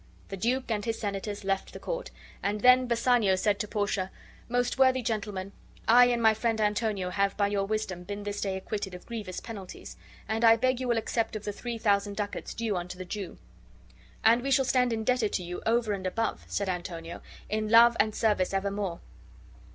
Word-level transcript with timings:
The 0.29 0.35
duke 0.37 0.71
and 0.71 0.83
his 0.83 0.97
senators 0.97 1.43
left 1.43 1.73
the 1.73 1.79
court; 1.79 2.09
and 2.41 2.61
then 2.61 2.87
Bassanio 2.87 3.35
said 3.35 3.59
to 3.59 3.67
Portia: 3.67 4.09
"Most 4.49 4.79
worthy 4.79 5.03
gentleman, 5.03 5.51
I 5.87 6.05
and 6.05 6.23
my 6.23 6.33
friend 6.33 6.59
Antonio 6.59 7.11
have 7.11 7.37
by 7.37 7.49
your 7.49 7.65
wisdom 7.65 8.01
been 8.03 8.23
this 8.23 8.41
day 8.41 8.57
acquitted 8.57 8.95
of 8.95 9.05
grievous 9.05 9.39
penalties, 9.39 9.97
and 10.27 10.43
I 10.43 10.55
beg 10.55 10.79
you 10.79 10.87
will 10.87 10.97
accept 10.97 11.35
of 11.35 11.43
the 11.45 11.53
three 11.53 11.77
thousand 11.77 12.15
ducats 12.17 12.55
due 12.55 12.77
unto 12.77 12.97
the 12.97 13.05
Jew." 13.05 13.37
"And 14.25 14.41
we 14.41 14.49
shall 14.49 14.65
stand 14.65 14.91
indebted 14.91 15.31
to 15.33 15.43
you 15.43 15.61
over 15.67 15.93
and 15.93 16.07
above," 16.07 16.45
said 16.47 16.67
Antonio, 16.67 17.21
"in 17.47 17.69
love 17.69 17.95
and 17.99 18.15
service 18.15 18.55
evermore." 18.55 19.01